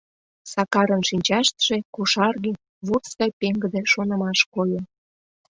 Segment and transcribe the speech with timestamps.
[0.51, 2.51] Сакарын шинчаштыже— кошарге,
[2.85, 4.81] вурс гай пеҥгыде шонымаш койо.